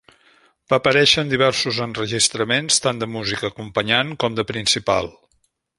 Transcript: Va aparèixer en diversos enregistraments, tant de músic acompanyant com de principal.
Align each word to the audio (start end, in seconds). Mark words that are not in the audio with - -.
Va 0.71 0.77
aparèixer 0.79 1.23
en 1.25 1.29
diversos 1.33 1.81
enregistraments, 1.87 2.81
tant 2.87 3.03
de 3.03 3.11
músic 3.17 3.47
acompanyant 3.53 4.15
com 4.25 4.41
de 4.41 4.51
principal. 4.55 5.17